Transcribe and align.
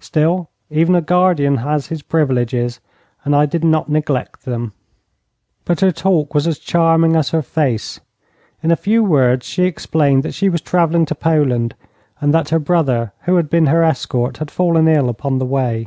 Still, 0.00 0.48
even 0.68 0.96
a 0.96 1.00
guardian 1.00 1.58
has 1.58 1.86
his 1.86 2.02
privileges, 2.02 2.80
and 3.24 3.36
I 3.36 3.46
did 3.46 3.62
not 3.62 3.88
neglect 3.88 4.44
them. 4.44 4.72
But 5.64 5.78
her 5.80 5.92
talk 5.92 6.34
was 6.34 6.44
as 6.48 6.58
charming 6.58 7.14
as 7.14 7.30
her 7.30 7.40
face. 7.40 8.00
In 8.64 8.72
a 8.72 8.74
few 8.74 9.04
words 9.04 9.46
she 9.46 9.62
explained 9.62 10.24
that 10.24 10.34
she 10.34 10.48
was 10.48 10.60
travelling 10.60 11.06
to 11.06 11.14
Poland, 11.14 11.76
and 12.20 12.34
that 12.34 12.48
her 12.48 12.58
brother 12.58 13.12
who 13.26 13.36
had 13.36 13.48
been 13.48 13.66
her 13.66 13.84
escort 13.84 14.38
had 14.38 14.50
fallen 14.50 14.88
ill 14.88 15.08
upon 15.08 15.38
the 15.38 15.46
way. 15.46 15.86